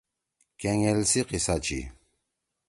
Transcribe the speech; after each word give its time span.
کینگیل 0.61 0.99
سی 1.09 1.19
قصہ 1.29 1.55
چھی: 1.65 1.79